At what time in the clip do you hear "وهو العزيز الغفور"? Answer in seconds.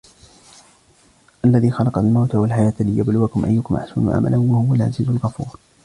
4.37-5.55